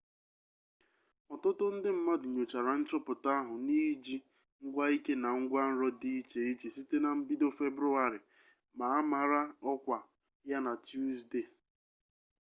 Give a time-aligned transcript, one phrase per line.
[1.33, 4.17] ọtụtụ ndị mmadụ nyochara nchọpụta ahụ n'iji
[4.65, 8.19] ngwaike na ngwanro dị iche iche site na mbido februarị
[8.77, 9.41] ma a mara
[9.71, 9.97] ọkwa
[10.49, 11.47] ya na tusdee